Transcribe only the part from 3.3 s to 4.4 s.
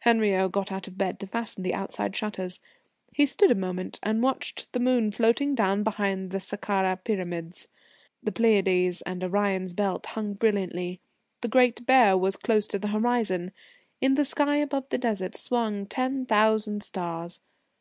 a moment and